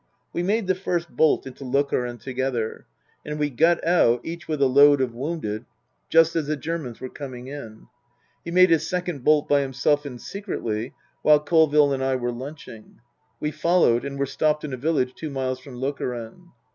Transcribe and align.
We 0.33 0.41
made 0.41 0.65
the 0.65 0.73
first 0.73 1.15
bolt 1.15 1.45
into 1.45 1.63
Lokeren 1.63 2.17
together; 2.17 2.87
and 3.23 3.37
we 3.37 3.51
got 3.51 3.85
out, 3.85 4.19
each 4.23 4.47
with 4.47 4.59
a 4.59 4.65
load 4.65 4.99
of 4.99 5.13
wounded, 5.13 5.65
just 6.09 6.35
as 6.35 6.47
the 6.47 6.57
Germans 6.57 6.99
were 6.99 7.07
coming 7.07 7.45
in. 7.49 7.85
He 8.43 8.49
made 8.49 8.71
his 8.71 8.87
second 8.89 9.23
bolt 9.23 9.47
by 9.47 9.61
himself 9.61 10.03
and 10.07 10.19
secretly, 10.19 10.95
while 11.21 11.39
Colville 11.39 11.93
and 11.93 12.03
I 12.03 12.15
were 12.15 12.31
lunching. 12.31 12.99
We 13.39 13.51
followed, 13.51 14.03
and 14.03 14.17
were 14.17 14.25
stopped 14.25 14.63
in 14.65 14.73
a 14.73 14.75
village 14.77 15.13
two 15.13 15.29
miles 15.29 15.59
from 15.59 15.75
Lokeren. 15.75 16.49